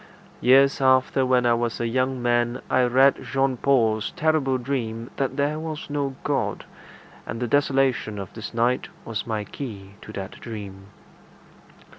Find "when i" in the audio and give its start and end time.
1.27-1.53